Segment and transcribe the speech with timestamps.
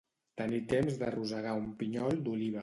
[0.41, 2.59] Tenir temps de rosegar un pinyol d'oliva.